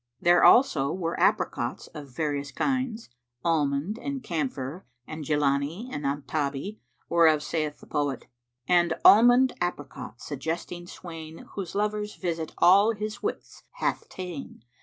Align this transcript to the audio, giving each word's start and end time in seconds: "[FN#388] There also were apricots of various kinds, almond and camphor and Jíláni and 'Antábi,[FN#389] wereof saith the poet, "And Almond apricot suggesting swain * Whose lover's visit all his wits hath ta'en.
"[FN#388] 0.17 0.23
There 0.23 0.43
also 0.43 0.91
were 0.91 1.19
apricots 1.19 1.85
of 1.93 2.09
various 2.09 2.51
kinds, 2.51 3.09
almond 3.45 3.99
and 3.99 4.23
camphor 4.23 4.83
and 5.05 5.23
Jíláni 5.23 5.89
and 5.93 6.05
'Antábi,[FN#389] 6.05 6.77
wereof 7.07 7.43
saith 7.43 7.79
the 7.79 7.85
poet, 7.85 8.25
"And 8.67 8.95
Almond 9.05 9.53
apricot 9.61 10.19
suggesting 10.19 10.87
swain 10.87 11.45
* 11.47 11.53
Whose 11.53 11.75
lover's 11.75 12.15
visit 12.15 12.51
all 12.57 12.93
his 12.95 13.21
wits 13.21 13.61
hath 13.73 14.09
ta'en. 14.09 14.63